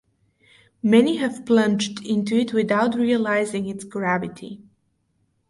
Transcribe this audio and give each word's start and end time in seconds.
Many 0.81 1.17
have 1.17 1.45
plunged 1.45 2.03
into 2.03 2.33
it 2.35 2.53
without 2.53 2.95
realizing 2.95 3.67
its 3.67 3.83
gravity. 3.83 4.63